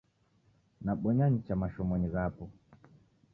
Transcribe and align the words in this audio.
Nabonya 0.83 1.25
nicha 1.29 1.53
mashomonyi 1.61 2.07
ghapo. 2.15 2.45